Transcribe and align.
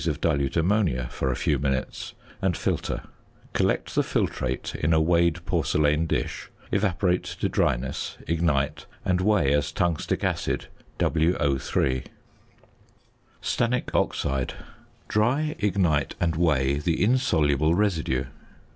of 0.07 0.19
dilute 0.19 0.57
ammonia 0.57 1.07
for 1.11 1.31
a 1.31 1.35
few 1.35 1.59
minutes, 1.59 2.15
and 2.41 2.57
filter; 2.57 3.03
collect 3.53 3.93
the 3.93 4.01
filtrate 4.01 4.73
in 4.73 4.93
a 4.93 4.99
weighed 4.99 5.45
porcelain 5.45 6.07
dish, 6.07 6.49
evaporate 6.71 7.23
to 7.23 7.47
dryness, 7.47 8.17
ignite, 8.25 8.87
and 9.05 9.21
weigh 9.21 9.53
as 9.53 9.71
tungstic 9.71 10.23
acid, 10.23 10.65
WO_. 10.97 12.03
~Stannic 13.43 13.93
Oxide.~ 13.93 14.55
Dry, 15.07 15.55
ignite, 15.59 16.15
and 16.19 16.35
weigh 16.35 16.79
the 16.79 17.03
insoluble 17.03 17.75
residue. 17.75 18.25